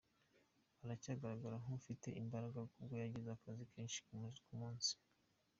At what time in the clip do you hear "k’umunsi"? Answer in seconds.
4.45-4.91